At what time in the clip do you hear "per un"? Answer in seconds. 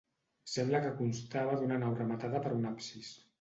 2.47-2.67